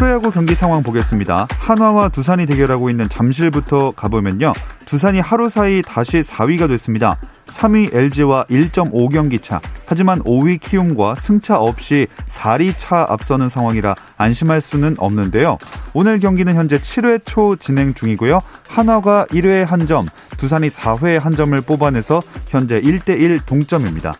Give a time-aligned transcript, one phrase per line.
[0.00, 1.46] 프로야구 경기 상황 보겠습니다.
[1.58, 4.54] 한화와 두산이 대결하고 있는 잠실부터 가보면요.
[4.86, 7.18] 두산이 하루 사이 다시 4위가 됐습니다.
[7.48, 9.60] 3위 LG와 1.5경기 차.
[9.84, 15.58] 하지만 5위 키움과 승차 없이 4리 차 앞서는 상황이라 안심할 수는 없는데요.
[15.92, 18.40] 오늘 경기는 현재 7회 초 진행 중이고요.
[18.68, 20.06] 한화가 1회 한 점,
[20.38, 24.14] 두산이 4회 한 점을 뽑아내서 현재 1대1 동점입니다.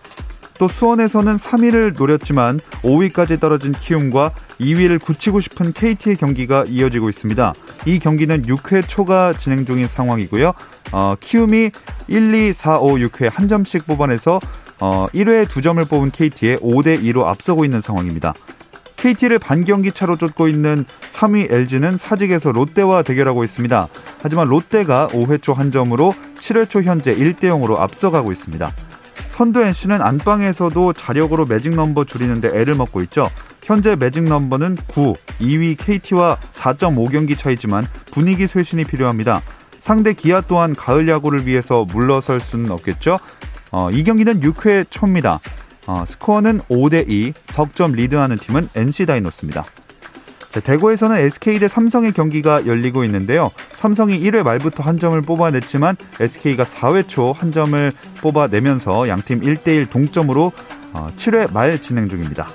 [0.61, 7.55] 또 수원에서는 3위를 노렸지만 5위까지 떨어진 키움과 2위를 굳히고 싶은 KT의 경기가 이어지고 있습니다.
[7.87, 10.53] 이 경기는 6회 초가 진행 중인 상황이고요.
[10.93, 11.71] 어, 키움이
[12.09, 14.39] 1, 2, 4, 5, 6회 한 점씩 뽑아내서
[14.81, 18.35] 어, 1회 2점을 뽑은 KT에 5대 2로 앞서고 있는 상황입니다.
[18.97, 23.89] KT를 반경기 차로 쫓고 있는 3위 LG는 사직에서 롯데와 대결하고 있습니다.
[24.23, 28.71] 하지만 롯데가 5회 초 한 점으로 7회 초 현재 1대 0으로 앞서가고 있습니다.
[29.29, 33.31] 선두 NC는 안방에서도 자력으로 매직 넘버 줄이는데 애를 먹고 있죠.
[33.63, 39.43] 현재 매직 넘버는 9, 2위 KT와 4.5경기 차이지만 분위기 쇄신이 필요합니다.
[39.81, 43.19] 상대 기아 또한 가을 야구를 위해서 물러설 수는 없겠죠.
[43.73, 45.41] 어, 이 경기는 6회 초입니다.
[45.87, 49.65] 어, 스코어는 5대2, 석점 리드하는 팀은 NC 다이노스입니다.
[50.51, 53.53] 자, 대구에서는 SK 대 삼성의 경기가 열리고 있는데요.
[53.73, 60.53] 삼성이 1회 말부터 한 점을 뽑아냈지만 SK가 4회 초 한 점을 뽑아내면서 양팀 1대1 동점으로
[60.93, 62.49] 7회 어, 말 진행 중입니다.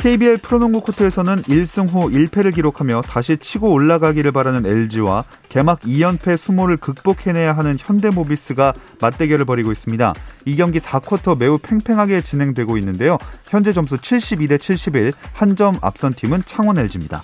[0.00, 6.78] KBL 프로농구 코트에서는 1승 후 1패를 기록하며 다시 치고 올라가기를 바라는 LG와 개막 2연패 수모를
[6.78, 10.14] 극복해내야 하는 현대모비스가 맞대결을 벌이고 있습니다.
[10.46, 13.18] 이 경기 4쿼터 매우 팽팽하게 진행되고 있는데요.
[13.50, 17.22] 현재 점수 72대 71, 한 점 앞선 팀은 창원 LG입니다.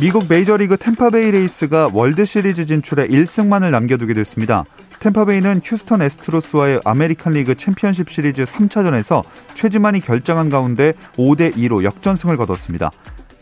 [0.00, 4.64] 미국 메이저리그 탬파베이 레이스가 월드시리즈 진출에 1승만을 남겨두게 됐습니다.
[5.02, 9.24] 탬파베이는 휴스턴 애스트로스와의 아메리칸 리그 챔피언십 시리즈 3차전에서
[9.54, 12.92] 최지만이 결장한 가운데 5대 2로 역전승을 거뒀습니다.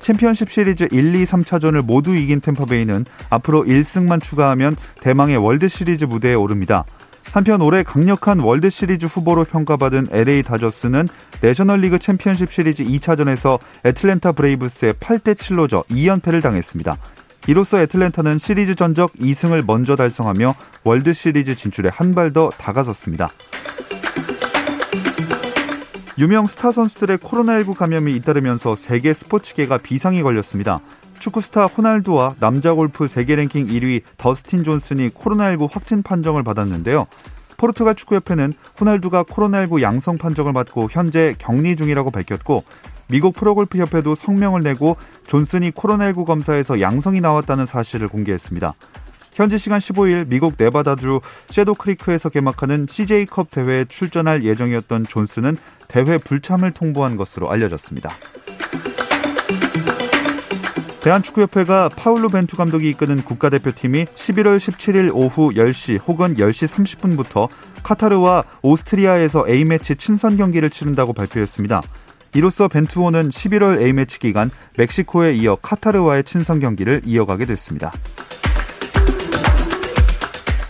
[0.00, 6.32] 챔피언십 시리즈 1, 2, 3차전을 모두 이긴 탬파베이는 앞으로 1승만 추가하면 대망의 월드 시리즈 무대에
[6.32, 6.86] 오릅니다.
[7.30, 11.08] 한편 올해 강력한 월드 시리즈 후보로 평가받은 LA 다저스는
[11.42, 16.96] 내셔널리그 챔피언십 시리즈 2차전에서 애틀랜타 브레이브스에 8대 7로 져 2연패를 당했습니다.
[17.46, 23.30] 이로써 애틀랜타는 시리즈 전적 2승을 먼저 달성하며 월드 시리즈 진출에 한 발 더 다가섰습니다.
[26.18, 30.80] 유명 스타 선수들의 코로나19 감염이 잇따르면서 세계 스포츠계가 비상이 걸렸습니다.
[31.18, 37.06] 축구 스타 호날두와 남자 골프 세계 랭킹 1위 더스틴 존슨이 코로나19 확진 판정을 받았는데요.
[37.56, 42.64] 포르투갈 축구협회는 호날두가 코로나19 양성 판정을 받고 현재 격리 중이라고 밝혔고
[43.10, 48.74] 미국 프로골프 협회도 성명을 내고 존슨이 코로나19 검사에서 양성이 나왔다는 사실을 공개했습니다.
[49.32, 55.56] 현지 시간 15일 미국 네바다주 섀도 크리크에서 개막하는 CJ컵 대회에 출전할 예정이었던 존슨은
[55.88, 58.10] 대회 불참을 통보한 것으로 알려졌습니다.
[61.00, 67.48] 대한축구협회가 파울루 벤투 감독이 이끄는 국가대표팀이 11월 17일 오후 10시 혹은 10시 30분부터
[67.82, 71.80] 카타르와 오스트리아에서 A매치 친선 경기를 치른다고 발표했습니다.
[72.34, 77.92] 이로써 벤투호는 11월 A매치 기간 멕시코에 이어 카타르와의 친선 경기를 이어가게 됐습니다.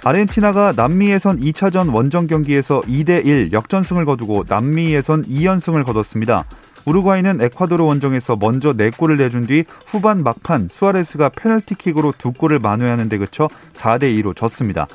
[0.03, 6.47] 아르헨티나가 남미 예선 2차전 원정 경기에서 2대1 역전승을 거두고 남미 예선 2연승을 거뒀습니다.
[6.87, 13.19] 우루과이는 에콰도르 원정에서 먼저 4골을 내준 뒤 후반 막판 수아레스가 페널티킥으로 두 골을 만회하는 데
[13.19, 14.87] 그쳐 4대2로 졌습니다.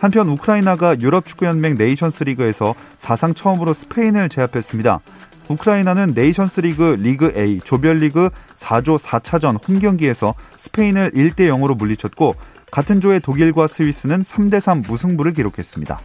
[0.00, 5.00] 한편 우크라이나가 유럽축구연맹 네이션스 리그에서 사상 처음으로 스페인을 제압했습니다.
[5.48, 12.34] 우크라이나는 네이션스 리그 리그 A 조별리그 4조 4차전 홈 경기에서 스페인을 1대 0으로 물리쳤고
[12.70, 16.00] 같은 조의 독일과 스위스는 3대 3 무승부를 기록했습니다.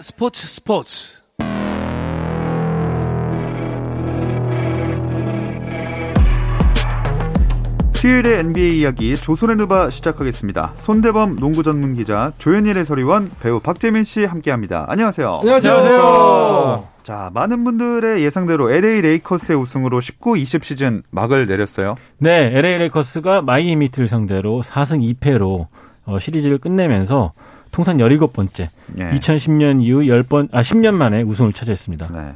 [0.00, 1.18] 스포츠 스포츠
[7.94, 10.74] 수요일의 NBA 이야기 조선의 누바 시작하겠습니다.
[10.76, 14.86] 손대범 농구 전문 기자 조현일 해설위원 배우 박재민 씨 함께합니다.
[14.88, 15.40] 안녕하세요.
[15.40, 16.88] 안녕하세요.
[17.02, 21.96] 자 많은 분들의 예상대로 LA 레이커스의 우승으로 19-20 시즌 막을 내렸어요.
[22.18, 25.66] 네, LA 레이커스가 마이애미 히트를 상대로 4승 2패로
[26.04, 27.32] 어, 시리즈를 끝내면서
[27.78, 28.70] 통산 17번째.
[28.98, 29.04] 예.
[29.10, 32.08] 2010년 이후 10번 아 10년 만에 우승을 차지했습니다.
[32.12, 32.32] 네.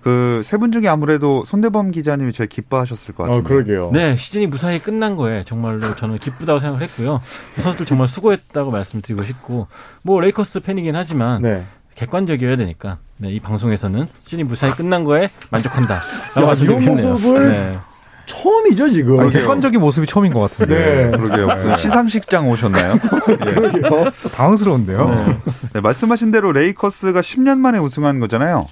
[0.00, 3.40] 그 세 분 중에 아무래도 손대범 기자님이 제일 기뻐하셨을 것 같아요.
[3.40, 3.90] 어, 그러게요.
[3.92, 7.20] 네, 시즌이 무사히 끝난 거에 정말로 저는 기쁘다고 생각을 했고요.
[7.58, 9.66] 선수들 정말 수고했다고 말씀드리고 싶고
[10.00, 11.66] 뭐 레이커스 팬이긴 하지만 네.
[11.94, 15.96] 객관적이어야 되니까 네, 이 방송에서는 시즌이 무사히 끝난 거에 만족한다.
[15.96, 17.76] 야, 이런 모습을 네.
[18.26, 19.20] 처음이죠 지금.
[19.20, 21.10] 아니, 객관적인 모습이 처음인 것 같은데.
[21.10, 21.16] 네.
[21.16, 21.46] 그러게요.
[21.46, 21.76] 무슨 네.
[21.76, 22.94] 시상식장 오셨나요?
[22.94, 23.36] 예.
[23.54, 24.10] 그러게요.
[24.34, 25.04] 당황스러운데요.
[25.04, 25.38] 네.
[25.74, 28.68] 네, 말씀하신 대로 레이커스가 10년 만에 우승한 거잖아요.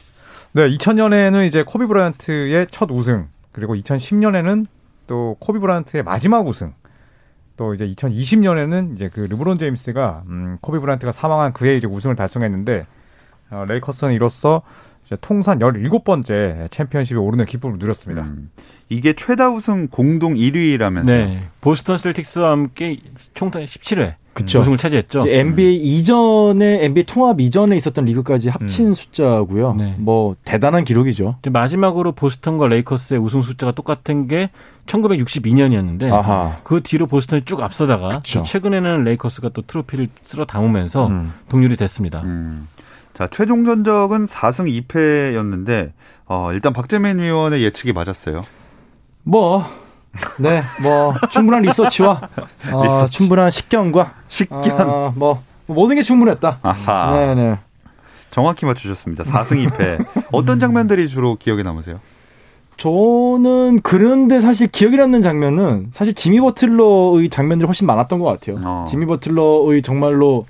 [0.52, 4.66] 네, 2000년에는 이제 코비 브라이언트의 첫 우승, 그리고 2010년에는
[5.06, 6.74] 또 코비 브라이언트의 마지막 우승,
[7.56, 12.86] 또 이제 2020년에는 이제 그 르브론 제임스가 음, 코비 브라이언트가 사망한 그해 이제 우승을 달성했는데
[13.50, 14.62] 어, 레이커스는 이로써
[15.06, 18.22] 이제 통산 17번째 챔피언십에 오르는 기쁨을 누렸습니다.
[18.22, 18.50] 음,
[18.88, 21.04] 이게 최다 우승 공동 1위라면서요?
[21.06, 21.42] 네.
[21.60, 22.98] 보스턴 셀틱스와 함께
[23.34, 24.58] 총탄 17회 그쵸.
[24.58, 25.24] 우승을 차지했죠.
[25.26, 25.84] NBA 음.
[25.84, 28.94] 이전에 NBA 통합 이전에 있었던 리그까지 합친 음.
[28.94, 29.74] 숫자고요.
[29.74, 29.94] 네.
[29.98, 31.36] 뭐 대단한 기록이죠.
[31.48, 34.50] 마지막으로 보스턴과 레이커스의 우승 숫자가 똑같은 게
[34.86, 36.58] 1962년이었는데 아하.
[36.64, 38.42] 그 뒤로 보스턴이 쭉 앞서다가 그쵸.
[38.42, 41.32] 최근에는 레이커스가 또 트로피를 쓸어 담으면서 음.
[41.48, 42.22] 동률이 됐습니다.
[42.24, 42.66] 음.
[43.14, 45.92] 자, 최종 전적은 4승 2패였는데
[46.26, 48.42] 어, 일단 박재민 위원의 예측이 맞았어요.
[49.24, 49.64] 뭐
[50.38, 52.28] 네, 뭐 충분한 리서치와
[52.72, 53.18] 어, 리서치.
[53.18, 56.58] 충분한 식견과 식견 어, 뭐 모든 게 충분했다.
[56.62, 57.16] 아하.
[57.16, 57.58] 네, 네.
[58.30, 59.24] 정확히 맞추셨습니다.
[59.24, 60.06] 4승 2패.
[60.32, 62.00] 어떤 장면들이 주로 기억에 남으세요?
[62.76, 68.60] 저는 그런데 사실 기억이 남는 장면은 사실 지미 버틀러의 장면들이 훨씬 많았던 것 같아요.
[68.64, 68.86] 어.
[68.88, 70.46] 지미 버틀러의 정말로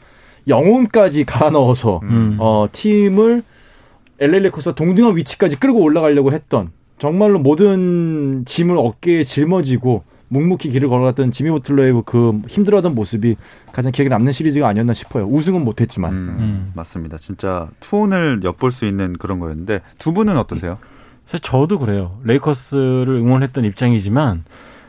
[0.48, 2.36] 영혼까지 갈아 넣어서 음.
[2.40, 3.42] 어, 팀을
[4.18, 6.70] LA 레이커스 동등한 위치까지 끌고 올라가려고 했던
[7.04, 13.36] 정말로 모든 짐을 어깨에 짊어지고 묵묵히 길을 걸어갔던 지미 버틀러의 그 힘들어하던 모습이
[13.72, 15.26] 가장 기억에 남는 시리즈가 아니었나 싶어요.
[15.26, 16.12] 우승은 못했지만.
[16.14, 16.72] 음, 음.
[16.74, 17.18] 맞습니다.
[17.18, 20.78] 진짜 투혼을 엿볼 수 있는 그런 거였는데 두 분은 어떠세요?
[21.26, 22.18] 사실 저도 그래요.
[22.24, 24.44] 레이커스를 응원했던 입장이지만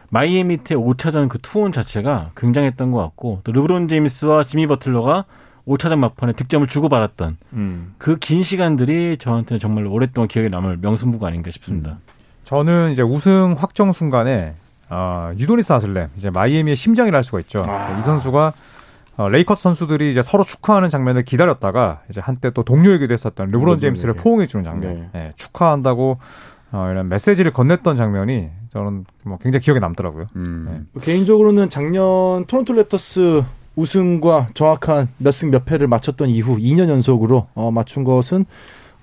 [0.10, 5.26] 마이애미 때 5차전 그 투혼 자체가 굉장했던 것 같고 또 르브론 제임스와 지미 버틀러가
[5.68, 7.94] 5차전 막판에 득점을 주고받았던 음.
[7.98, 12.00] 그긴 시간들이 저한테는 정말 오랫동안 기억에 남을 명승부가 아닌가 싶습니다.
[12.46, 12.48] 음.
[12.48, 14.54] 저는 이제 우승 확정 순간에
[14.90, 17.64] 어, 유도니스 아슬렘 이제 마이애미의 심장이라 할 수가 있죠.
[17.68, 17.98] 아.
[17.98, 18.54] 이 선수가
[19.18, 24.14] 어, 레이커스 선수들이 이제 서로 축하하는 장면을 기다렸다가 이제 한때 또 동료이기도 했었던 르브론 제임스를
[24.16, 25.20] 포옹해 주는 장면, 네.
[25.20, 26.18] 네, 축하한다고
[26.72, 30.26] 어, 이런 메시지를 건넸던 장면이 저는 뭐 굉장히 기억에 남더라고요.
[30.36, 30.86] 음.
[30.94, 31.02] 네.
[31.02, 33.46] 개인적으로는 작년 토론토 랩터스
[33.78, 38.46] 우승과 정확한 몇 승몇 패를 맞췄던 이후 2년 연속으로 어, 맞춘 것은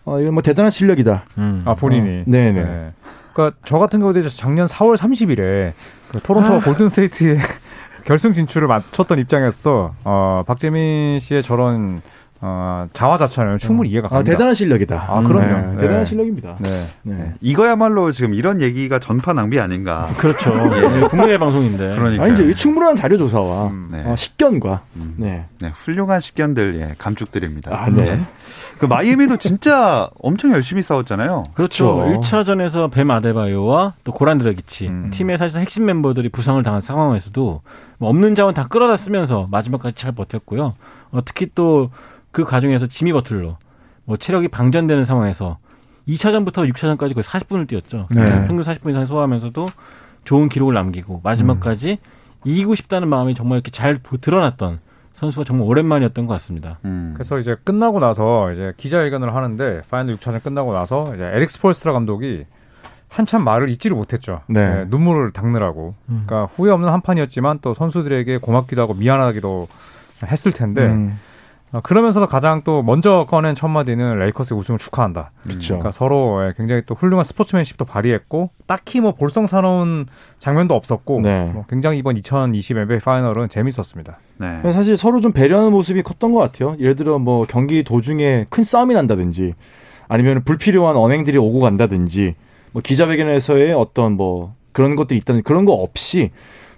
[0.04, 1.24] 어, 이건 뭐 대단한 실력이다.
[1.38, 1.62] 음.
[1.64, 2.20] 아 본인이.
[2.20, 2.92] 어, 네네.
[3.32, 3.34] 네.
[3.34, 5.72] 그러니까 저 같은 경우도 작년 4월 30일에
[6.10, 6.60] 그 토론토 아.
[6.60, 7.38] 골든스테이트의
[8.04, 12.02] 결승 진출을 맞췄던 입장에서 어, 박재민 씨의 저런
[12.44, 13.92] 어, 자화자찬을 충분히 어.
[13.92, 14.18] 이해가 갑니다.
[14.18, 15.06] 아, 대단한 실력이다.
[15.08, 15.74] 아, 그럼요.
[15.74, 15.76] 네.
[15.78, 16.56] 대단한 실력입니다.
[16.58, 16.86] 네.
[17.02, 17.14] 네.
[17.14, 17.32] 네.
[17.40, 20.08] 이거야말로 지금 이런 얘기가 전파 낭비 아닌가.
[20.18, 20.52] 그렇죠.
[20.52, 21.00] 예.
[21.06, 21.94] 국민의 방송인데.
[21.94, 22.24] 그러니까.
[22.24, 24.02] 아니, 이제 충분한 자료 조사와 음, 네.
[24.04, 25.14] 어, 식견과 음.
[25.18, 25.44] 네.
[25.60, 25.70] 네.
[25.72, 27.70] 훌륭한 식견들 예, 감축드립니다.
[27.72, 28.20] 아, 네.
[28.78, 31.44] 그 마이애미도 진짜 엄청 열심히 싸웠잖아요.
[31.54, 31.94] 그렇죠.
[31.94, 32.20] 그렇죠.
[32.20, 35.10] 1차전에서 뱀 아데바요와 또 고란 드라기치 음.
[35.12, 37.60] 팀의 사실상 핵심 멤버들이 부상을 당한 상황에서도
[37.98, 40.74] 뭐 없는 자원 다 끌어다 쓰면서 마지막까지 잘 버텼고요.
[41.12, 41.90] 어, 특히 또
[42.32, 43.58] 그 과정에서 지미 버틀러
[44.04, 45.58] 뭐 체력이 방전되는 상황에서
[46.08, 48.08] 2차전부터 6차전까지 거의 40분을 뛰었죠.
[48.10, 48.44] 네.
[48.46, 49.70] 평균 40분 이상 소화하면서도
[50.24, 52.08] 좋은 기록을 남기고 마지막까지 음.
[52.44, 54.80] 이기고 싶다는 마음이 정말 이렇게 잘 드러났던
[55.12, 56.78] 선수가 정말 오랜만이었던 것 같습니다.
[56.84, 57.12] 음.
[57.14, 62.46] 그래서 이제 끝나고 나서 이제 기자회견을 하는데 파이널 6차전 끝나고 나서 이제 에릭 스폴스트라 감독이
[63.08, 64.40] 한참 말을 잇지를 못했죠.
[64.48, 64.68] 네.
[64.70, 65.94] 네, 눈물을 닦느라고.
[66.08, 66.24] 음.
[66.26, 69.68] 그러니까 후회 없는 한 판이었지만 또 선수들에게 고맙기도 하고 미안하기도
[70.26, 71.18] 했을 텐데 음.
[71.72, 75.30] 어, 그러면서도 가장 또 먼저 꺼낸 첫 마디는 레이커스의 우승을 축하한다.
[75.42, 75.68] 그렇죠.
[75.68, 80.06] 그러니까 서로 예, 굉장히 또 훌륭한 스포츠맨십도 발휘했고 딱히 뭐 볼썽사나운
[80.38, 81.46] 장면도 없었고 네.
[81.46, 84.18] 뭐 굉장히 이번 2020 NBA 파이널은 재밌었습니다.
[84.36, 84.70] 네.
[84.70, 86.76] 사실 서로 좀 배려하는 모습이 컸던 것 같아요.
[86.78, 89.54] 예를 들어 뭐 경기 도중에 큰 싸움이 난다든지
[90.08, 92.34] 아니면 불필요한 언행들이 오고 간다든지
[92.72, 96.32] 뭐 기자회견에서의 어떤 뭐 그런 것들이 있다는 그런 거 없이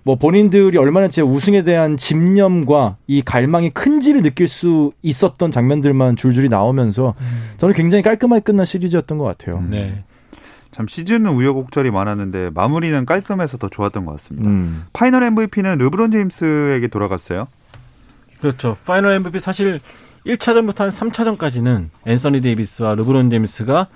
[0.05, 6.49] 뭐 본인들이 얼마나 제 우승에 대한 집념과 이 갈망이 큰지를 느낄 수 있었던 장면들만 줄줄이
[6.51, 7.51] 나오면서 음.
[7.57, 9.59] 저는 굉장히 깔끔하게 끝난 시리즈였던 것 같아요.
[9.59, 9.71] 음.
[9.71, 10.05] 네.
[10.71, 14.49] 참 시즌은 우여곡절이 많았는데 마무리는 깔끔해서 더 좋았던 것 같습니다.
[14.49, 14.85] 음.
[14.93, 17.47] 파이널 MVP는 르브론 제임스에게 돌아갔어요.
[18.41, 18.77] 그렇죠.
[18.85, 19.81] 파이널 MVP 사실
[20.27, 23.87] 1차전부터 한 3차전까지는 앤서니 데이비스와 르브론 제임스가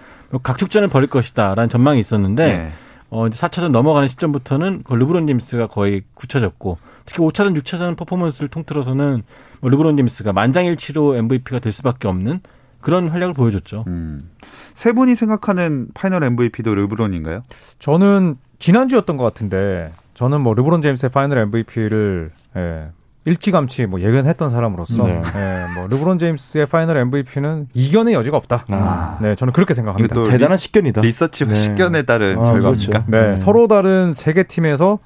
[0.43, 2.73] 각축전을 벌일 것이다라는 전망이 있었는데 네.
[3.11, 9.23] 어, 이제 4차전 넘어가는 시점부터는 그 르브론 제임스가 거의 굳혀졌고 특히 5차전, 6차전 퍼포먼스를 통틀어서는
[9.61, 12.41] 뭐 르브론 제임스가 만장일치로 MVP가 될 수밖에 없는
[12.81, 13.85] 그런 활약을 보여줬죠.
[13.89, 14.31] 음.
[14.75, 17.43] 세 분이 생각하는 파이널 MVP도 르브론인가요?
[17.79, 22.89] 저는 지난주였던 것 같은데 저는 뭐 르브론 제임스의 파이널 MVP를 예,
[23.25, 25.21] 일찌감치 뭐 예견했던 사람으로서 네.
[25.21, 28.65] 네, 뭐 르브론 제임스의 파이널 MVP는 이견의 여지가 없다.
[28.71, 29.19] 아.
[29.21, 30.15] 네, 저는 그렇게 생각합니다.
[30.25, 31.01] 대단한 식견이다.
[31.03, 31.57] 리서치와 네.
[31.57, 32.71] 식견에 따른 아, 결과입니까?
[32.71, 33.05] 그렇죠.
[33.09, 34.99] 네, 네, 서로 다른 세 개 팀에서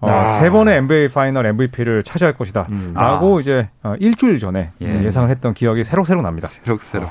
[0.00, 0.38] 어, 아.
[0.40, 2.66] 세 번의 NBA 파이널 MVP를 차지할 것이다.
[2.70, 2.92] 음.
[2.94, 3.40] 라고 아.
[3.40, 6.48] 이제 어, 일주일 전에 예상 했던 기억이 새록새록 납니다.
[6.48, 7.08] 새록새록.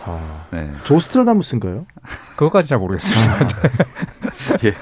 [0.51, 0.69] 네.
[0.83, 1.85] 조스트라다무스인가요?
[2.35, 3.47] 그것까지 잘 모르겠습니다.
[4.65, 4.75] 예.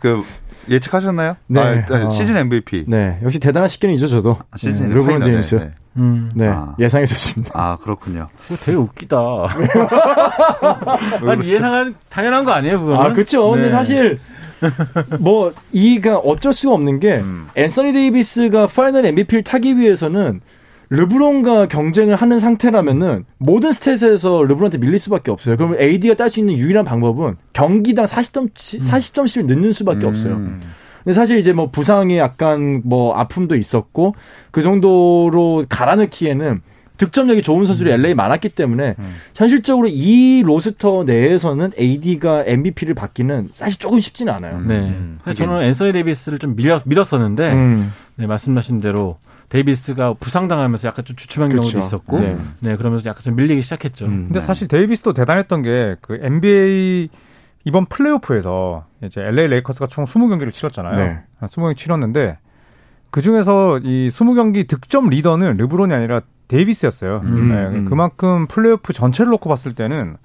[0.00, 0.22] 그
[0.70, 1.36] 예측하셨나요?
[1.46, 1.84] 네.
[1.90, 2.10] 아, 어.
[2.10, 2.84] 시즌 MVP.
[2.88, 3.18] 네.
[3.22, 4.38] 역시 대단한 식견이죠, 저도.
[4.50, 4.94] 아, 시즌 네.
[4.94, 5.54] 르브론 제임스.
[5.56, 5.70] 네.
[5.96, 6.30] 음.
[6.34, 6.48] 네.
[6.48, 6.74] 아.
[6.78, 7.50] 예상했었습니다.
[7.54, 8.26] 아, 그렇군요.
[8.42, 9.16] 그거 되게 웃기다.
[11.26, 13.00] 아니, 예상한, 당연한 거 아니에요, 그거는?
[13.00, 13.46] 아, 그쵸.
[13.46, 13.62] 네.
[13.62, 14.20] 근데 사실,
[15.18, 17.48] 뭐, 이가 어쩔 수가 없는 게, 음.
[17.56, 20.40] 앤서니 데이비스가 파이널 MVP를 타기 위해서는
[20.90, 25.56] 르브론과 경쟁을 하는 상태라면은 모든 스탯에서 르브론한테 밀릴 수밖에 없어요.
[25.56, 30.08] 그러면 AD가 딸 수 있는 유일한 방법은 경기당 40점 40점씩을 넣는 수밖에 음.
[30.08, 30.34] 없어요.
[31.04, 34.14] 근데 사실 이제 뭐 부상이 약간 뭐 아픔도 있었고
[34.50, 36.60] 그 정도로 갈아넣기에는
[36.98, 38.00] 득점력이 좋은 선수들이 음.
[38.00, 39.14] LA 많았기 때문에 음.
[39.34, 44.60] 현실적으로 이 로스터 내에서는 AD가 MVP를 받기는 사실 조금 쉽지는 않아요.
[44.60, 44.74] 네.
[44.74, 45.20] 음.
[45.34, 47.92] 저는 앤서니 데이비스를 좀 밀었, 밀었었는데 음.
[48.16, 49.18] 네, 말씀하신 대로
[49.48, 51.70] 데이비스가 부상당하면서 약간 좀 주춤한 그렇죠.
[51.70, 52.36] 경우도 있었고, 네.
[52.60, 52.76] 네.
[52.76, 54.04] 그러면서 약간 좀 밀리기 시작했죠.
[54.06, 54.46] 음, 근데 네.
[54.46, 57.08] 사실 데이비스도 대단했던 게 그 NBA
[57.64, 60.96] 이번 플레이오프에서 이제 LA 레이커스가 총 20경기를 치렀잖아요.
[60.96, 61.20] 네.
[61.42, 62.38] 20경기 치렀는데
[63.10, 67.20] 그 중에서 이 20경기 득점 리더는 르브론이 아니라 데이비스였어요.
[67.24, 67.84] 음, 네, 음.
[67.84, 70.16] 그만큼 플레이오프 전체를 놓고 봤을 때는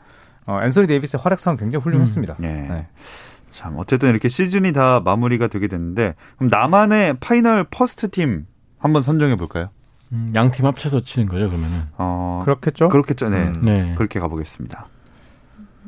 [0.45, 2.35] 어, 앤서니 데이비스의 활약상은 굉장히 훌륭했습니다.
[2.39, 2.67] 음, 네.
[2.69, 2.87] 네.
[3.49, 8.45] 참 어쨌든 이렇게 시즌이 다 마무리가 되게 됐는데 그럼 나만의 파이널 first team
[8.83, 9.69] 한번 선정해 볼까요?
[10.11, 11.83] 음, 양팀 합쳐서 치는 거죠, 그러면은.
[11.97, 12.89] 어, 그렇겠죠?
[12.89, 13.47] 그렇겠죠, 네.
[13.47, 13.61] 음.
[13.63, 13.95] 네.
[13.97, 14.87] 그렇게 가보겠습니다.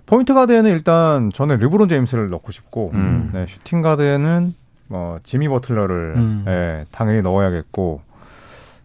[0.05, 3.31] 포인트 가드에는 일단 저는 르브론 제임스를 넣고 싶고, 음.
[3.33, 4.53] 네, 슈팅 가드에는
[4.87, 6.43] 뭐 지미 버틀러를 음.
[6.45, 8.01] 네, 당연히 넣어야겠고,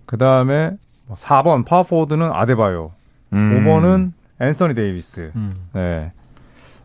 [0.06, 0.72] 그 다음에
[1.14, 2.90] 4번 뭐 파워포워드는 아데바요,
[3.32, 3.64] 음.
[3.64, 4.12] 5번은
[4.44, 5.68] 앤서니 데이비스, 음.
[5.72, 6.10] 네.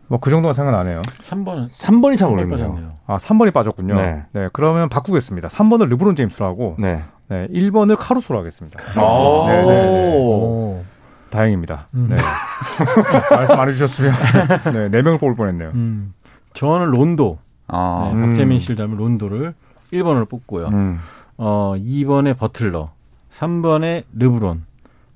[0.08, 1.02] 뭐 그 정도가 생각 나네요.
[1.02, 2.94] 3번은 3번이 참 어렵네요.
[3.06, 3.94] 아, 3번이 빠졌군요.
[3.94, 4.22] 네.
[4.32, 4.48] 네.
[4.52, 5.48] 그러면 바꾸겠습니다.
[5.48, 7.02] 3번을 르브론 제임스로 네.
[7.28, 7.48] 네.
[7.48, 8.78] 1번을 카루소로 하겠습니다.
[9.00, 9.46] 아.
[9.48, 10.84] 네, 네, 네.
[11.30, 11.88] 다행입니다.
[11.94, 12.08] 음.
[12.10, 12.16] 네.
[13.30, 14.12] 말씀 안 해주셨으면
[14.90, 15.70] 네, 4명을 뽑을 뻔했네요.
[15.74, 16.14] 음.
[16.54, 17.38] 저는 론도.
[17.68, 18.12] 아.
[18.14, 19.54] 네, 박재민 씨를 닮은 론도를
[19.92, 20.68] 1번으로 뽑고요.
[20.68, 21.00] 음.
[21.38, 22.90] 어, 2번에 버틀러,
[23.30, 24.64] 3번에 르브론,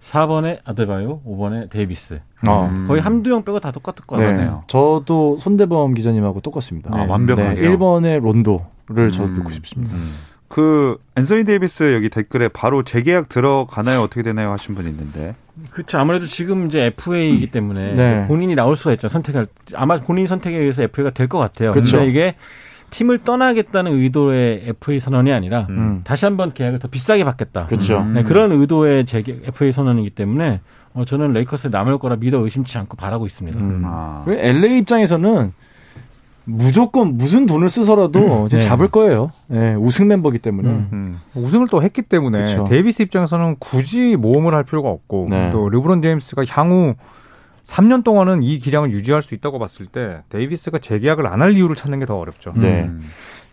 [0.00, 2.20] 4번에 아데바요, 5번에 데이비스.
[2.46, 2.68] 어.
[2.72, 2.86] 음.
[2.88, 4.50] 거의 한두 명 빼고 다 똑같을 것 같네요.
[4.50, 4.56] 네.
[4.66, 6.90] 저도 손대범 기자님하고 똑같습니다.
[6.92, 7.54] 아, 완벽하네요.
[7.54, 9.34] 네, 1번에 론도를 저 음.
[9.34, 9.94] 넣고 싶습니다.
[9.94, 10.14] 음.
[10.48, 15.36] 그 앤서니 데이비스 여기 댓글에 바로 재계약 들어가나요 어떻게 되나요 하신 분이 있는데
[15.70, 18.26] 그렇죠 아무래도 지금 이제 FA이기 때문에 네.
[18.26, 21.70] 본인이 나올 수가 있죠 선택할 아마 본인 선택에 의해서 FA가 될 것 같아요.
[21.70, 21.98] 그렇죠.
[21.98, 22.34] 근데 이게
[22.90, 26.00] 팀을 떠나겠다는 의도의 FA 선언이 아니라 음.
[26.04, 27.66] 다시 한번 계약을 더 비싸게 받겠다.
[27.66, 28.04] 그렇죠.
[28.04, 30.60] 네, 그런 의도의 재계 FA 선언이기 때문에
[30.92, 33.58] 어, 저는 레이커스에 남을 거라 믿어 의심치 않고 바라고 있습니다.
[33.58, 33.82] 음.
[33.84, 34.24] 아.
[34.26, 35.52] LA 입장에서는
[36.44, 38.48] 무조건 무슨 돈을 써서라도 음.
[38.48, 38.58] 네.
[38.58, 39.30] 잡을 거예요.
[39.46, 40.68] 네, 우승 멤버기 때문에.
[40.68, 40.88] 음.
[40.92, 41.20] 음.
[41.34, 42.64] 우승을 또 했기 때문에 그쵸.
[42.68, 45.50] 데이비스 입장에서는 굳이 모험을 할 필요가 없고 네.
[45.52, 46.94] 또 르브론 제임스가 향후
[47.70, 52.00] 3년 동안은 이 기량을 유지할 수 있다고 봤을 때 데이비스가 재계약을 안 할 이유를 찾는
[52.00, 52.52] 게 더 어렵죠.
[52.56, 52.82] 네.
[52.82, 53.02] 음.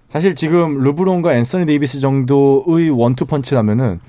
[0.09, 3.99] 사실 지금 르브론과 앤서니 데이비스 정도의 원투 펀치라면은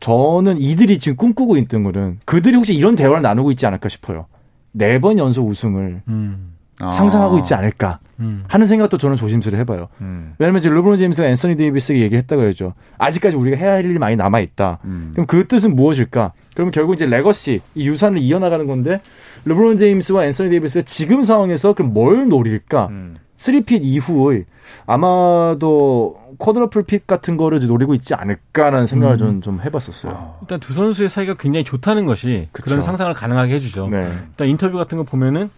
[0.00, 4.26] 저는 이들이 지금 꿈꾸고 있던 거는 그들이 혹시 이런 대화를 나누고 있지 않을까 싶어요.
[4.72, 6.54] 네 번 연속 우승을 음.
[6.78, 7.38] 상상하고 아.
[7.38, 8.44] 있지 않을까 음.
[8.48, 9.88] 하는 생각도 저는 조심스레 해봐요.
[10.00, 10.34] 음.
[10.38, 12.74] 왜냐하면 지금 르브론 제임스가 앤서니 데이비스에게 얘기했다고 해야죠.
[12.98, 14.78] 아직까지 우리가 해야 할 일이 많이 남아 있다.
[14.84, 15.10] 음.
[15.14, 16.32] 그럼 그 뜻은 무엇일까?
[16.54, 19.00] 그러면 결국 이제 legacy 이 유산을 이어나가는 건데
[19.44, 22.88] 르브론 제임스와 앤서니 데이비스가 지금 상황에서 그럼 뭘 노릴까?
[22.88, 23.16] 음.
[23.36, 24.46] 3-peat 이후의
[24.84, 29.18] 아마도 quadruple peat 같은 거를 노리고 있지 않을까라는 생각을 음.
[29.18, 30.12] 좀, 좀 해봤었어요.
[30.12, 32.64] 아, 일단 두 선수의 사이가 굉장히 좋다는 것이 그쵸.
[32.64, 33.88] 그런 상상을 가능하게 해주죠.
[33.88, 34.10] 네.
[34.30, 35.50] 일단 인터뷰 같은 거 보면은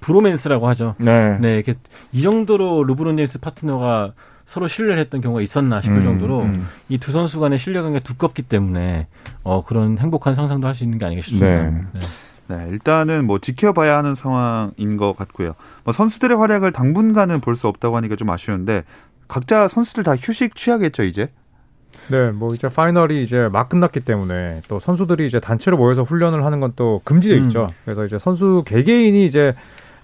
[0.00, 0.94] 브로맨스라고 하죠.
[0.98, 1.38] 네.
[1.40, 1.74] 네, 이렇게
[2.12, 4.12] 이 정도로 르브론 제임스 파트너가
[4.46, 6.66] 서로 신뢰를 했던 경우가 있었나 싶을 음, 정도로 음.
[6.88, 9.06] 이두 선수 간의 신뢰 관계가 두껍기 때문에
[9.44, 11.70] 어 그런 행복한 상상도 할 수 있는 게 아닌가 싶습니다.
[11.70, 11.82] 네.
[11.92, 12.00] 네.
[12.48, 15.54] 네, 일단은 뭐 지켜봐야 하는 상황인 것 같고요.
[15.84, 18.82] 뭐 선수들의 활약을 당분간은 볼 수 없다고 하니까 좀 아쉬운데
[19.28, 21.28] 각자 선수들 다 휴식 취하겠죠 이제.
[22.08, 26.58] 네, 뭐 이제 파이널이 이제 막 끝났기 때문에 또 선수들이 이제 단체로 모여서 훈련을 하는
[26.58, 27.42] 건 또 금지돼 음.
[27.44, 27.68] 있죠.
[27.84, 29.54] 그래서 이제 선수 개개인이 이제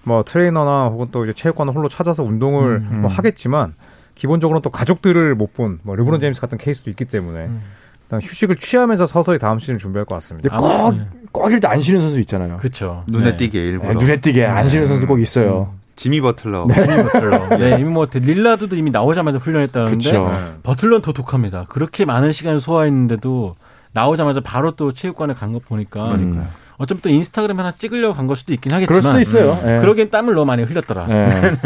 [0.07, 3.01] 뭐 트레이너나 혹은 또 이제 체육관을 홀로 찾아서 운동을 음, 음.
[3.01, 3.73] 뭐 하겠지만
[4.15, 6.21] 기본적으로 또 가족들을 못 본 뭐 르브론 음.
[6.21, 7.61] 제임스 같은 케이스도 있기 때문에 음.
[8.03, 10.55] 일단 휴식을 취하면서 서서히 다음 시즌을 준비할 것 같습니다.
[10.55, 11.05] 꼭, 네.
[11.33, 12.55] 꼭 이럴 때 안 쉬는 선수 있잖아요.
[12.57, 13.03] 그렇죠.
[13.07, 13.37] 눈에 네.
[13.37, 13.93] 띄게 일부러.
[13.93, 15.71] 네, 눈에 띄게 안 쉬는 선수 꼭 있어요.
[15.73, 15.79] 음.
[15.97, 16.67] 지미 버틀러.
[16.69, 16.75] 네.
[16.83, 17.47] 지미 버틀러.
[17.57, 21.65] 네, 이미 뭐 릴라드도 이미 나오자마자 훈련했다는데 버틀러는 더 독합니다.
[21.67, 23.55] 그렇게 많은 시간을 소화했는데도
[23.91, 26.47] 나오자마자 바로 또 체육관에 간 거 보니까 음.
[26.77, 29.53] 어쩌면 또 인스타그램 하나 찍으려고 간 걸 수도 있긴 하겠지만 그럴 수도 있어요.
[29.61, 29.65] 음.
[29.65, 29.79] 네.
[29.79, 31.07] 그러기엔 땀을 너무 많이 흘렸더라.
[31.07, 31.57] 네.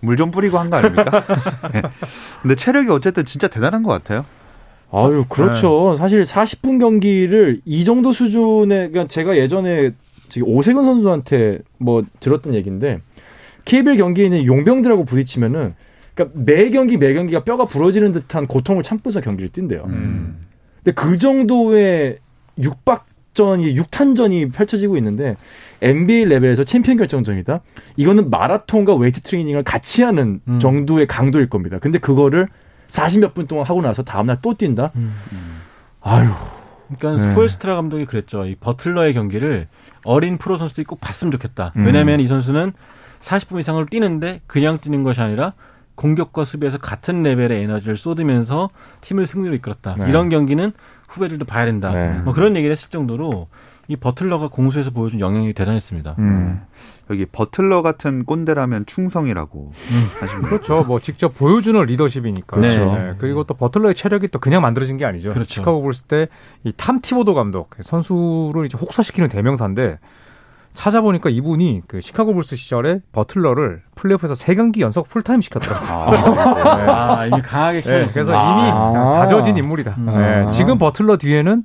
[0.00, 1.24] 물좀 뿌리고 한 거 아닙니까?
[1.72, 1.82] 네.
[2.42, 4.24] 근데 체력이 어쨌든 진짜 대단한 것 같아요.
[4.92, 5.92] 아유, 그렇죠.
[5.92, 5.96] 네.
[5.98, 9.92] 사실 40분 경기를 이 정도 수준의, 그러니까 제가 예전에
[10.42, 13.00] 오세근 선수한테 뭐 들었던 얘기인데,
[13.64, 15.74] KBL 경기에 있는 용병들하고 부딪히면은,
[16.14, 19.84] 그러니까 매 경기 매 경기가 뼈가 부러지는 듯한 고통을 참고서 경기를 뛴대요.
[19.86, 20.38] 음.
[20.82, 22.18] 근데 그 정도의
[22.60, 25.36] 육박전이 육탄전이 펼쳐지고 있는데
[25.82, 27.60] NBA 레벨에서 챔피언 결정전이다.
[27.96, 30.58] 이거는 마라톤과 웨이트 트레이닝을 같이 하는 음.
[30.58, 31.78] 정도의 강도일 겁니다.
[31.78, 32.48] 근데 그거를
[32.88, 34.90] 40몇 분 동안 하고 나서 다음날 또 뛴다.
[34.96, 35.14] 음.
[36.00, 36.28] 아유.
[36.98, 37.30] 그러니까 네.
[37.30, 38.44] 스포일스트라 감독이 그랬죠.
[38.44, 39.68] 이 버틀러의 경기를
[40.04, 41.72] 어린 프로 선수들이 꼭 봤으면 좋겠다.
[41.76, 41.86] 음.
[41.86, 42.72] 왜냐하면 이 선수는
[43.20, 45.52] 40분 이상을 뛰는데 그냥 뛰는 것이 아니라
[45.94, 48.70] 공격과 수비에서 같은 레벨의 에너지를 쏟으면서
[49.02, 49.96] 팀을 승리로 이끌었다.
[49.98, 50.08] 네.
[50.08, 50.72] 이런 경기는
[51.10, 51.90] 후배들도 봐야 된다.
[51.90, 52.18] 네.
[52.20, 53.48] 뭐 그런 얘기를 했을 정도로
[53.88, 56.14] 이 버틀러가 공수에서 보여준 영향이 대단했습니다.
[56.20, 56.60] 음.
[57.10, 60.06] 여기 버틀러 같은 꼰대라면 충성이라고 음.
[60.20, 60.84] 하시면 그렇죠.
[60.84, 62.56] 뭐 직접 보여주는 리더십이니까.
[62.56, 62.92] 그렇죠.
[62.96, 63.14] 네.
[63.18, 65.30] 그리고 또 버틀러의 체력이 또 그냥 만들어진 게 아니죠.
[65.30, 65.54] 그렇죠.
[65.54, 66.28] 시카고 불스 때
[66.64, 69.98] 이 탐 티보도 감독 선수를 이제 혹사시키는 대명사인데
[70.74, 75.90] 찾아보니까 이분이 그 시카고 불스 시절에 버틀러를 플레이오프에서 세 경기 연속 풀타임 시켰더라고요.
[75.90, 76.82] 아, 네.
[76.90, 79.94] 아 이미 강하게 네, 그래서 이미 아~ 다져진 인물이다.
[79.98, 80.06] 음.
[80.06, 81.64] 네, 지금 버틀러 뒤에는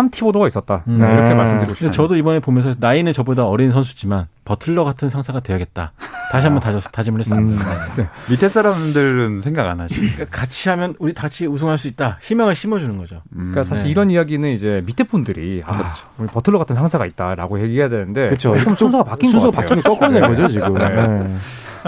[0.00, 0.82] 탐티보도가 있었다.
[0.86, 1.12] 네.
[1.12, 1.92] 이렇게 말씀드리고 싶습니다.
[1.94, 5.92] 저도 이번에 보면서 나이는 저보다 어린 선수지만 버틀러 같은 상사가 되어야겠다.
[6.32, 7.70] 다시 한번 다져, 다짐을 했습니다.
[7.70, 8.08] 음, 네.
[8.30, 9.94] 밑에 사람들은 생각 안 하죠.
[10.30, 12.18] 같이 하면 우리 같이 우승할 수 있다.
[12.22, 13.16] 희망을 심어주는 거죠.
[13.32, 13.90] 음, 그러니까 사실 네.
[13.90, 16.06] 이런 이야기는 이제 밑에 분들이 아, 그렇죠.
[16.18, 18.56] 우리 버틀러 같은 상사가 있다라고 얘기해야 되는데 그렇죠.
[18.62, 20.74] 좀 순서가 바뀐 순서 바뀌는 거꾸로 거죠 지금.
[20.74, 20.88] 네.
[20.88, 21.36] 네.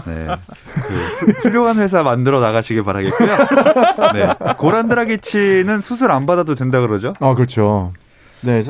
[0.06, 0.26] 네.
[0.74, 3.36] 그 훌륭한 회사 만들어 나가시길 바라겠고요.
[4.14, 4.54] 네.
[4.56, 7.12] 고란드라기치는 수술 안 받아도 된다 그러죠?
[7.20, 7.92] 아, 그렇죠.
[8.44, 8.62] 네.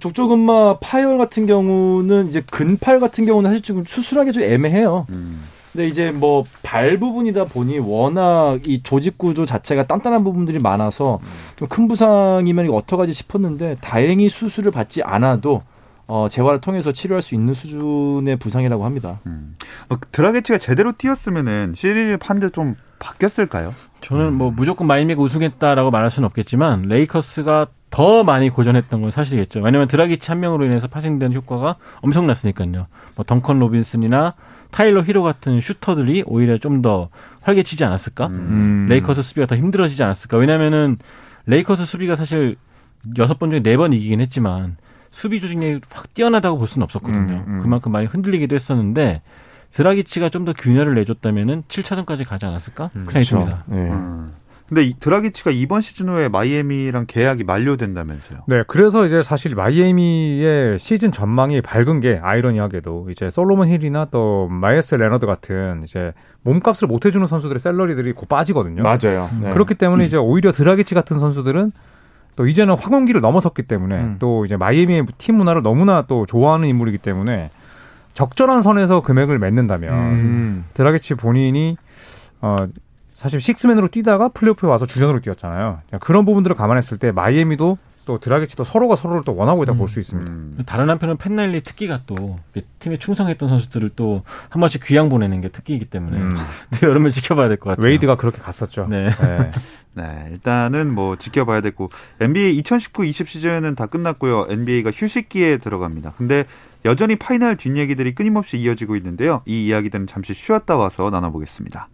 [0.00, 5.06] 족저근마 파열 같은 경우는 이제 근팔 같은 경우는 사실 좀 수술하기 좀 애매해요.
[5.10, 5.42] 음.
[5.72, 11.20] 근데 이제 뭐 발 부분이다 보니 워낙 이 조직 구조 자체가 단단한 부분들이 많아서
[11.56, 15.62] 좀큰 부상이면 이거 어떡하지 싶었는데 다행히 수술을 받지 않아도
[16.06, 19.20] 어, 재활을 통해서 치료할 수 있는 수준의 부상이라고 합니다.
[19.26, 19.56] 음.
[19.88, 23.74] 뭐, 드라게치가 제대로 뛰었으면은 시리즈 판대 좀 바뀌었을까요?
[24.00, 29.60] 저는 뭐 무조건 마이미가 우승했다라고 말할 수는 없겠지만 레이커스가 더 많이 고전했던 건 사실이겠죠.
[29.60, 32.86] 왜냐하면 드라기치 한 명으로 인해서 파생된 효과가 엄청났으니까요.
[33.14, 34.34] 뭐 덩컨 로빈슨이나
[34.72, 37.10] 타일러 히로 같은 슈터들이 오히려 좀 더
[37.42, 38.26] 활개치지 않았을까?
[38.28, 38.86] 음.
[38.88, 40.38] 레이커스 수비가 더 힘들어지지 않았을까?
[40.38, 40.96] 왜냐면은
[41.46, 42.56] 레이커스 수비가 사실
[43.18, 44.76] 여섯 번 중에 네 번 이기긴 했지만
[45.10, 47.44] 수비 조직력이 확 뛰어나다고 볼 수는 없었거든요.
[47.46, 47.58] 음, 음.
[47.60, 49.20] 그만큼 많이 흔들리기도 했었는데
[49.72, 52.84] 드라기치가 좀 더 균열을 내줬다면은 7차전까지 가지 않았을까?
[52.96, 53.36] 음, 그냥 그렇죠.
[53.36, 53.64] 듭니다.
[53.66, 53.76] 네.
[53.90, 54.32] 음.
[54.72, 58.44] 근데 드라기치가 이번 시즌 후에 마이애미랑 계약이 만료된다면서요?
[58.46, 64.94] 네, 그래서 이제 사실 마이애미의 시즌 전망이 밝은 게 아이러니하게도 이제 솔로몬 힐이나 또 마이어스
[64.94, 68.82] 레너드 같은 이제 몸값을 못 해주는 선수들의 salary들이 곧 빠지거든요.
[68.82, 69.28] 맞아요.
[69.42, 69.52] 네.
[69.52, 71.72] 그렇기 때문에 이제 오히려 드라기치 같은 선수들은
[72.36, 74.16] 또 이제는 황혼기를 넘어섰기 때문에 음.
[74.20, 77.50] 또 이제 마이애미의 팀 문화를 너무나 또 좋아하는 인물이기 때문에
[78.14, 80.64] 적절한 선에서 금액을 맺는다면 음.
[80.72, 81.76] 드라기치 본인이
[82.40, 82.68] 어
[83.22, 85.78] 사실 식스맨으로 뛰다가 플레이오프에 와서 주전으로 뛰었잖아요.
[86.00, 90.28] 그런 부분들을 감안했을 때 마이애미도 또 드라기치도 서로가 서로를 또 원하고 있다 음, 볼수 있습니다.
[90.28, 90.58] 음.
[90.66, 92.40] 다른 한편은 팻 라일리 특기가 또
[92.80, 96.32] 팀에 충성했던 선수들을 또 한 번씩 귀양 보내는 게 특기이기 때문에 음.
[96.82, 97.86] 여름을 지켜봐야 될 것 같아요.
[97.86, 98.88] 웨이드가 그렇게 갔었죠.
[98.90, 99.08] 네.
[99.10, 99.50] 네.
[99.94, 100.26] 네.
[100.32, 104.46] 일단은 뭐 지켜봐야 됐고 NBA 2019-20 시즌은 다 끝났고요.
[104.50, 106.14] NBA가 휴식기에 들어갑니다.
[106.18, 106.44] 근데
[106.84, 109.42] 여전히 파이널 뒷얘기들이 끊임없이 이어지고 있는데요.
[109.46, 111.88] 이 이야기들은 잠시 쉬었다 와서 나눠보겠습니다.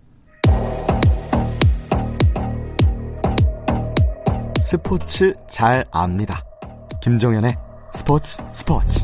[4.71, 6.45] 스포츠 잘 압니다.
[7.01, 7.57] 김정현의
[7.95, 9.03] 스포츠 스포츠.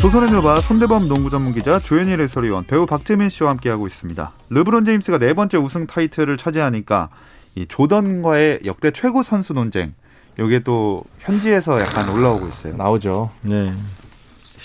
[0.00, 4.32] 조선의 누바 손대범 농구 전문 기자 조현일 해설위원 배우 박재민 씨와 함께하고 있습니다.
[4.50, 7.08] 르브론 제임스가 네 번째 우승 타이틀을 차지하니까
[7.56, 9.94] 이 조던과의 역대 최고 선수 논쟁
[10.38, 12.76] 이게 또 현지에서 약간 올라오고 있어요.
[12.76, 13.30] 나오죠.
[13.40, 13.72] 네.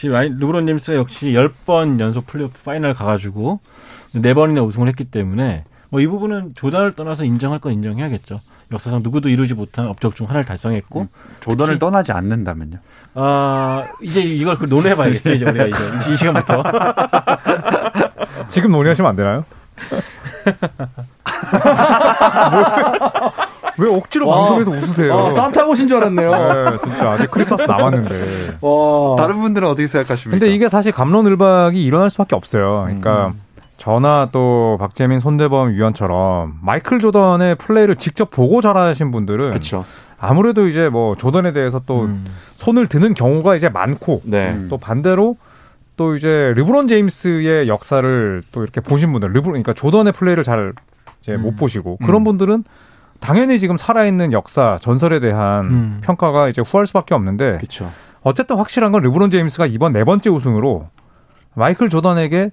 [0.03, 3.59] 르브론 제임스가 역시 10번 연속 플레이오프 파이널 가가지고
[4.13, 8.39] 네 번이나 우승을 했기 때문에 뭐 이 부분은 조던을 떠나서 인정할 건 인정해야겠죠.
[8.71, 11.07] 역사상 누구도 이루지 못한 업적 중 하나를 달성했고 음,
[11.41, 12.77] 조던을 떠나지 않는다면요?
[13.15, 16.63] 아 이제 이걸 그 논해봐야겠죠 이제 우리가 이제 이 시간부터
[18.47, 19.43] 지금 논의하시면 안 되나요?
[23.77, 25.15] 왜 억지로 와, 방송에서 웃으세요?
[25.15, 26.31] 와, 산타 보신 줄 알았네요.
[26.31, 28.57] 네, 진짜 아직 크리스마스 남았는데.
[28.61, 29.15] 와.
[29.17, 30.39] 다른 분들은 어떻게 생각하십니까?
[30.39, 32.83] 근데 이게 사실 감론을박이 일어날 수밖에 없어요.
[32.85, 33.41] 그러니까 음.
[33.81, 39.85] 저나 또 박재민, 손대범 위원처럼 마이클 조던의 플레이를 직접 보고 자라신 분들은 그쵸.
[40.19, 42.25] 아무래도 이제 뭐 조던에 대해서 또 음.
[42.53, 44.67] 손을 드는 경우가 이제 많고 네.
[44.69, 45.35] 또 반대로
[45.97, 50.73] 또 이제 르브론 제임스의 역사를 또 이렇게 보신 분들, 르브론 그러니까 조던의 플레이를 잘
[51.21, 51.41] 이제 음.
[51.41, 52.23] 못 보시고 그런 음.
[52.25, 52.63] 분들은
[53.19, 56.01] 당연히 지금 살아있는 역사, 전설에 대한 음.
[56.03, 57.91] 평가가 이제 후할 수밖에 없는데 그쵸.
[58.21, 60.87] 어쨌든 확실한 건 르브론 제임스가 이번 네 번째 우승으로
[61.55, 62.51] 마이클 조던에게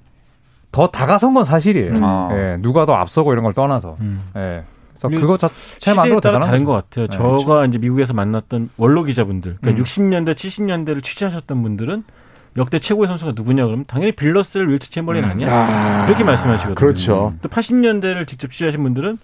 [0.72, 1.92] 더 다가선 건 사실이에요.
[1.94, 2.04] 음.
[2.04, 2.28] 아.
[2.32, 3.96] 예, 누가 더 앞서고 이런 걸 떠나서.
[4.00, 4.20] 음.
[4.36, 4.64] 예.
[5.00, 7.06] 그래서 그거 자체만으로 따라 다른 것 같아요.
[7.06, 7.64] 네, 저가 그렇죠.
[7.66, 9.84] 이제 미국에서 만났던 원로 기자분들, 그러니까 음.
[9.84, 12.02] 60년대, 70년대를 취재하셨던 분들은
[12.56, 15.30] 역대 최고의 선수가 누구냐 그러면 당연히 빌 러셀을 윌트 체임벌린 음.
[15.30, 15.46] 아니야?
[15.54, 16.06] 아.
[16.06, 16.74] 그렇게 말씀하시거든요.
[16.74, 17.32] 그렇죠.
[17.42, 19.18] 또 80년대를 직접 취재하신 분들은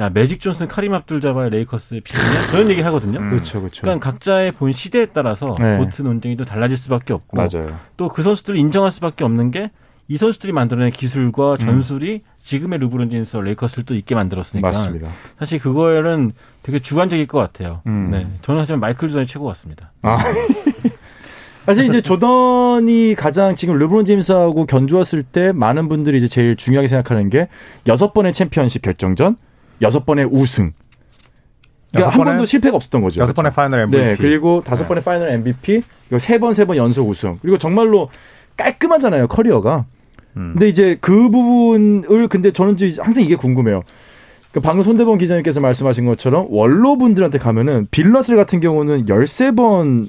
[0.00, 3.18] 야 매직 존슨, 카림 압둘 자바의 레이커스의 피이냐 그런 얘기를 하거든요.
[3.18, 3.28] 음.
[3.28, 3.82] 그렇죠, 그렇죠.
[3.82, 5.76] 그러니까 각자의 본 시대에 따라서 네.
[5.76, 7.72] GOAT 논쟁이 또 달라질 수밖에 없고, 맞아요.
[7.98, 9.70] 또 그 선수들을 인정할 수밖에 없는 게
[10.10, 11.58] 이 선수들이 만들어낸 기술과 음.
[11.58, 12.20] 전술이 음.
[12.42, 14.66] 지금의 르브론 제임스 레이커스를 또 있게 만들었으니까.
[14.68, 15.08] 맞습니다.
[15.38, 17.82] 사실 그거는 되게 주관적일 것 같아요.
[17.86, 18.08] 음.
[18.10, 19.92] 네, 저는 하지만 마이클 조던이 최고 같습니다.
[20.02, 20.18] 아.
[21.66, 27.28] 사실 이제 조던이 가장 지금 르브론 제임스하고 견주었을 때 많은 분들이 이제 제일 중요하게 생각하는
[27.28, 27.48] 게
[27.86, 29.36] 여섯 번의 챔피언십 결정전,
[29.82, 30.72] 여섯 번의 우승.
[31.92, 33.20] 그러니까 한 번도 실패가 없었던 거죠.
[33.20, 34.02] 여섯 번의 파이널 MVP.
[34.02, 34.88] 네, 그리고 다섯 네.
[34.88, 37.38] 번의 파이널 MVP, 그리고 세 번, 세 번 연속 우승.
[37.42, 38.08] 그리고 정말로
[38.56, 39.84] 깔끔하잖아요, 커리어가.
[40.38, 40.52] 음.
[40.52, 43.82] 근데 이제 그 부분을, 근데 저는 항상 이게 궁금해요.
[44.52, 50.08] 그 방금 손대범 기자님께서 말씀하신 것처럼 원로분들한테 가면은 빌 러셀 같은 경우는 13번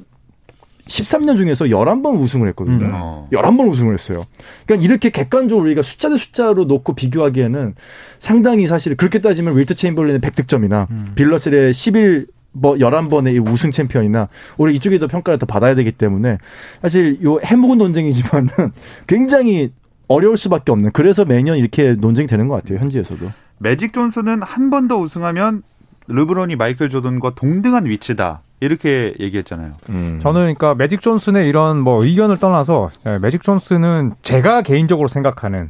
[0.87, 2.85] 13년 중에서 11번 우승을 했거든요.
[2.85, 2.91] 음.
[2.93, 3.27] 어.
[3.31, 4.25] 11번 우승을 했어요.
[4.65, 7.75] 그러니까 이렇게 객관적으로 우리가 숫자 대 숫자로 놓고 비교하기에는
[8.17, 11.11] 상당히 사실 그렇게 따지면 윌트 체임벌린의 100득점이나 음.
[11.15, 15.91] 빌 러셀의 11, 뭐 11번의 이 우승 챔피언이나 우리 이쪽에 더 평가를 더 받아야 되기
[15.91, 16.39] 때문에
[16.81, 18.49] 사실 요 해묵은 논쟁이지만은
[19.05, 19.71] 굉장히
[20.09, 23.25] 어려울 수밖에 없는 그래서 매년 이렇게 논쟁이 되는 것 같아요 현지에서도
[23.59, 25.63] 매직 존슨은 한 번 더 우승하면
[26.07, 29.73] 르브론이 마이클 조던과 동등한 위치다 이렇게 얘기했잖아요.
[29.89, 30.19] 음.
[30.21, 35.69] 저는 그러니까 매직 존슨의 이런 뭐 의견을 떠나서 예, 매직 존슨은 제가 개인적으로 생각하는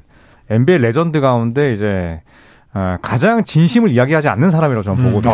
[0.49, 2.21] NBA 레전드 가운데 이제 어,
[3.01, 5.11] 가장 진심을 이야기하지 않는 사람이라고 저는 음.
[5.11, 5.33] 보거든요.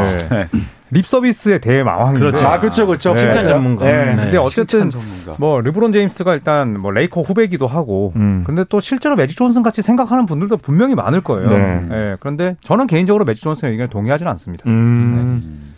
[0.00, 0.28] 네.
[0.28, 0.48] 네.
[0.92, 2.20] 립 서비스의 대마왕인데.
[2.20, 2.46] 그렇죠.
[2.46, 3.12] 아, 그렇죠, 그렇죠.
[3.14, 3.22] 네.
[3.22, 3.84] 칭찬 전문가.
[3.86, 4.14] 네.
[4.14, 4.16] 네.
[4.16, 4.90] 근데 어쨌든
[5.38, 8.44] 뭐 르브론 제임스가 일단 뭐 레이커 후배기도 하고, 음.
[8.46, 11.48] 근데 또 실제로 매직 존슨 같이 생각하는 분들도 분명히 많을 거예요.
[11.48, 11.80] 네.
[11.88, 12.16] 네.
[12.20, 14.64] 그런데 저는 개인적으로 매직 존슨의 의견에 동의하지는 않습니다.
[14.68, 15.74] 음.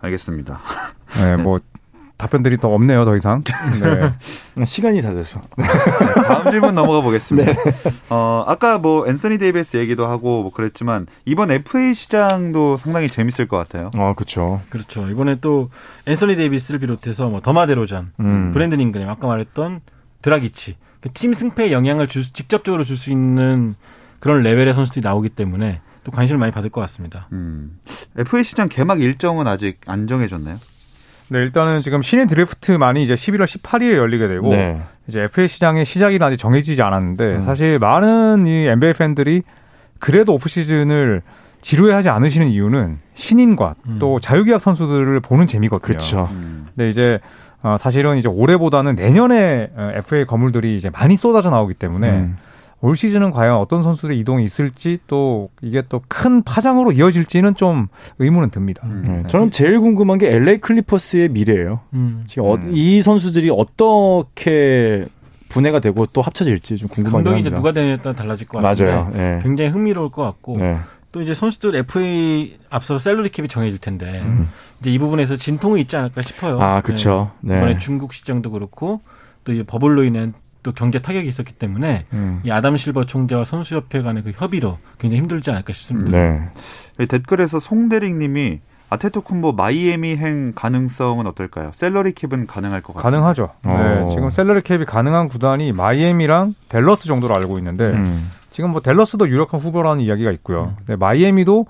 [0.00, 0.60] 알겠습니다.
[1.16, 1.58] 네, 뭐
[2.20, 3.42] 답변들이 더 없네요, 더 이상.
[4.54, 4.64] 네.
[4.66, 5.40] 시간이 다 돼서.
[5.56, 5.64] 네,
[6.26, 7.50] 다음 질문 넘어가 보겠습니다.
[7.52, 7.58] 네.
[8.10, 13.56] 어, 아까 뭐 앤서니 데이비스 얘기도 하고 뭐 그랬지만 이번 FA 시장도 상당히 재밌을 것
[13.56, 13.90] 같아요.
[13.94, 14.60] 아, 그렇죠.
[14.68, 15.08] 그렇죠.
[15.08, 15.70] 이번에 또
[16.06, 18.50] 앤서니 데이비스를 비롯해서 뭐 더마데로잔, 음.
[18.52, 19.80] 브랜든 잉그램 아까 말했던
[20.20, 23.74] 드라기치 그팀 승패에 영향을 줄, 직접적으로 줄 수 있는
[24.18, 27.28] 그런 레벨의 선수들이 나오기 때문에 또 관심을 많이 받을 것 같습니다.
[27.32, 27.78] 음.
[28.18, 30.58] FA 시장 개막 일정은 아직 안 정해졌나요?
[31.30, 34.82] 네, 일단은 지금 신인 드래프트만이 이제 11월 18일에 열리게 되고 네.
[35.06, 37.42] 이제 FA 시장의 시작이 아직 정해지지 않았는데 음.
[37.42, 39.42] 사실 많은 이 NBA 팬들이
[40.00, 41.22] 그래도 오프 시즌을
[41.60, 43.96] 지루해하지 않으시는 이유는 신인과 음.
[44.00, 45.86] 또 자유계약 선수들을 보는 재미거든요.
[45.86, 46.28] 그렇죠.
[46.32, 46.66] 음.
[46.74, 47.20] 근데 이제
[47.62, 52.38] 어, 사실은 이제 올해보다는 내년에 FA 어, 거물들이 이제 많이 쏟아져 나오기 때문에 음.
[52.82, 57.88] 올 시즌은 과연 어떤 선수들의 이동이 있을지 또 이게 또 큰 파장으로 이어질지는 좀
[58.18, 58.82] 의문은 듭니다.
[58.86, 59.02] 음.
[59.06, 59.22] 네.
[59.28, 61.80] 저는 제일 궁금한 게 LA 클리퍼스의 미래예요.
[61.92, 62.24] 음.
[62.26, 62.70] 지금 어, 음.
[62.74, 65.06] 이 선수들이 어떻게
[65.50, 67.30] 분해가 되고 또 합쳐질지 좀 궁금합니다.
[67.30, 69.10] 감독이 이제 누가 되느냐에 따라 달라질 것 같은데 맞아요.
[69.12, 69.40] 네.
[69.42, 70.78] 굉장히 흥미로울 것 같고 네.
[71.12, 74.48] 또 이제 선수들 FA 앞서 셀러리 캡이 정해질 텐데 음.
[74.80, 76.60] 이제 이 부분에서 진통이 있지 않을까 싶어요.
[76.60, 77.32] 아 그렇죠.
[77.40, 77.56] 네.
[77.56, 79.00] 이번에 중국 시장도 그렇고
[79.44, 82.40] 또 이제 버블로 인한 또 경제 타격이 있었기 때문에 음.
[82.44, 86.16] 이 아담 실버 총재와 선수협회 간의 그 협의로 굉장히 힘들지 않을까 싶습니다.
[86.16, 87.06] 네.
[87.06, 91.70] 댓글에서 송대릭님이 아테토쿤보 마이애미행 가능성은 어떨까요?
[91.72, 93.10] salary cap은 가능할 것 같아요.
[93.10, 93.48] 가능하죠.
[93.64, 94.08] 네, 어.
[94.08, 98.30] 지금 salary cap이 가능한 구단이 마이애미랑 댈러스 정도로 알고 있는데 음.
[98.50, 100.74] 지금 뭐 댈러스도 유력한 후보라는 이야기가 있고요.
[100.76, 100.84] 음.
[100.86, 101.66] 네, 마이애미도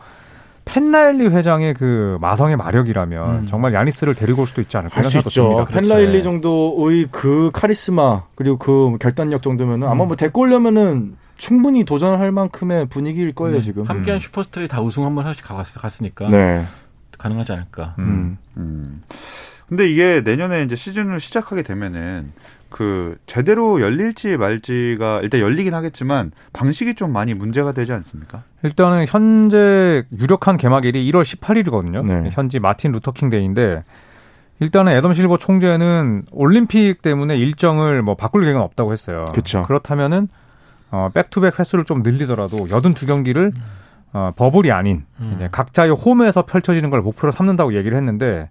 [0.73, 3.47] 팻 라일리 회장의 그 마성의 마력이라면 음.
[3.47, 5.65] 정말 야니스를 데리고 올 수도 있지 않을까 할수 있죠.
[5.69, 6.23] 팻 라일리 네.
[6.23, 13.35] 정도의 그 카리스마 그리고 그 결단력 정도면은 아마 뭐 데리고 오려면은 충분히 도전할 만큼의 분위기일
[13.35, 13.63] 거예요 네.
[13.63, 13.85] 지금.
[13.85, 14.21] 함께한 음.
[14.21, 16.65] 슈퍼스타들이 다 우승 한 번 하씩 갔으니까 네.
[17.19, 17.95] 가능하지 않을까.
[17.99, 18.39] 음.
[18.57, 19.03] 음.
[19.69, 22.33] 근데 이게 내년에 이제 시즌을 시작하게 되면은
[22.71, 28.45] 그 제대로 열릴지 말지가 일단 열리긴 하겠지만 방식이 좀 많이 문제가 되지 않습니까?
[28.63, 32.07] 일단은 현재 유력한 개막일이 1월 18일이거든요.
[32.07, 32.31] 네.
[32.33, 33.85] 현지 마틴 루터킹 데이인데
[34.61, 39.27] 일단은 애덤 실버 총재는 올림픽 때문에 일정을 뭐 바꿀 계획은 없다고 했어요.
[39.33, 39.63] 그렇죠.
[39.65, 40.29] 그렇다면은
[40.91, 43.53] 어 back-to-back 횟수를 좀 늘리더라도 82경기를
[44.13, 45.33] 어 bubble이 아닌 음.
[45.37, 48.49] 이제 각자의 홈에서 펼쳐지는 걸 목표로 삼는다고 얘기를 했는데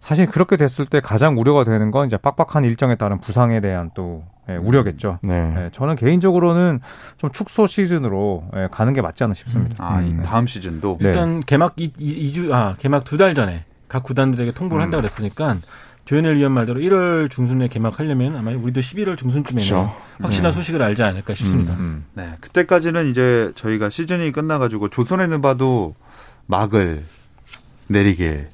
[0.00, 4.24] 사실 그렇게 됐을 때 가장 우려가 되는 건 이제 빡빡한 일정에 따른 부상에 대한 또
[4.48, 5.18] 예, 우려겠죠.
[5.22, 5.54] 네.
[5.58, 6.80] 예, 저는 개인적으로는
[7.18, 9.76] 좀 축소 시즌으로 예, 가는 게 맞지 않나 싶습니다.
[9.84, 10.22] 아, 음.
[10.24, 11.08] 다음 시즌도 네.
[11.08, 11.92] 일단 개막 2,
[12.32, 14.84] 2주 아 개막 두 달 전에 각 구단들에게 통보를 음.
[14.84, 15.56] 한다 그랬으니까
[16.06, 19.88] 조현일 위원 말대로 1월 중순에 개막하려면 아마 우리도 11월 중순쯤에는
[20.22, 20.56] 확실한 네.
[20.56, 21.74] 소식을 알지 않을까 싶습니다.
[21.74, 22.04] 음, 음.
[22.14, 25.94] 네, 그때까지는 이제 저희가 시즌이 끝나가지고 조선에는 봐도
[26.46, 27.02] 막을
[27.88, 28.48] 내리게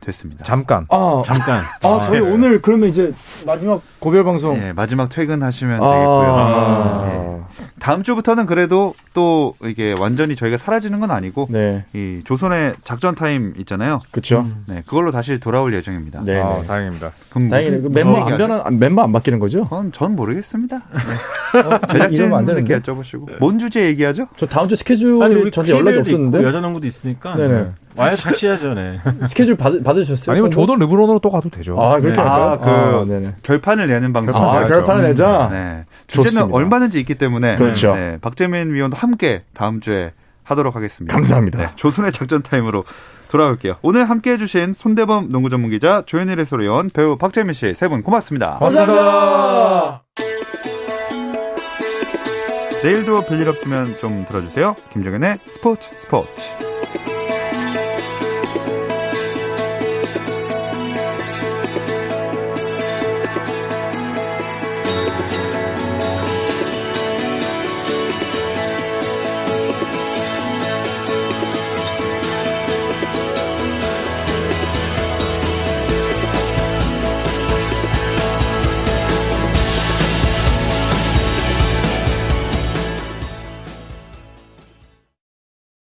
[0.00, 0.44] 됐습니다.
[0.44, 0.86] 잠깐.
[0.88, 1.62] 아, 잠깐.
[1.82, 2.30] 아, 아 저희 네.
[2.30, 3.12] 오늘 그러면 이제
[3.46, 4.58] 마지막 고별 방송.
[4.58, 6.34] 네, 마지막 퇴근하시면 아, 되겠고요.
[6.36, 7.40] 아, 네.
[7.78, 11.84] 다음 주부터는 그래도 또 이게 완전히 저희가 사라지는 건 아니고 네.
[11.94, 14.00] 이 조선의 작전 타임 있잖아요.
[14.10, 14.46] 그렇죠.
[14.66, 16.22] 네, 그걸로 다시 돌아올 예정입니다.
[16.24, 17.12] 네, 아, 다행입니다.
[17.30, 17.80] 그럼 다행이네.
[17.80, 19.64] 그 멤버 안 변한 멤버 안 바뀌는 거죠?
[19.64, 20.76] 그건 전 모르겠습니다.
[20.76, 21.58] 네.
[21.58, 23.38] 어, 제작진 안 되는 게 여쭤보시고.
[23.40, 24.28] 뭔 주제 얘기하죠?
[24.36, 26.42] 저 다음 주 스케줄이 우리 저한테 연락이 없었는데.
[26.44, 27.34] 여자 농구도 있으니까.
[27.34, 27.70] 네네.
[27.96, 29.00] 와야 같이 해야죠, 네.
[29.26, 30.32] 스케줄 받, 받으셨어요?
[30.32, 31.80] 아니면 조던 르브론으로 또 가도 되죠.
[31.80, 32.22] 아, 그렇게 네.
[32.22, 32.44] 할까요?
[32.50, 33.34] 아, 그 아, 네네.
[33.42, 34.34] 결판을 내는 방송.
[34.42, 35.48] 아, 결판을 내자.
[35.50, 35.84] 네.
[36.06, 36.56] 주제는 좋습니다.
[36.56, 37.94] 얼마든지 있기 때문에 그렇죠.
[37.94, 38.18] 네.
[38.20, 40.12] 박재민 위원도 함께 다음 주에
[40.44, 41.12] 하도록 하겠습니다.
[41.12, 41.58] 감사합니다.
[41.58, 41.68] 네.
[41.76, 42.84] 조선의 작전 타임으로
[43.28, 43.76] 돌아올게요.
[43.82, 48.56] 오늘 함께 해주신 손대범 농구 전문 기자 조현일 해설위원 배우 박재민 씨 세 분 고맙습니다.
[48.58, 50.02] 감사합니다.
[52.82, 54.74] 내일도 별일 없으면 좀 들어주세요.
[54.92, 56.30] 김정현의 스포츠 스포츠.